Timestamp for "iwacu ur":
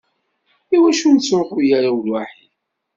0.75-1.11